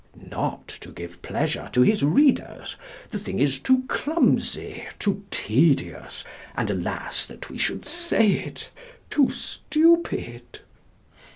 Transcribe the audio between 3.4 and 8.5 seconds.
too clumsy, too tedious, and alas! that we should say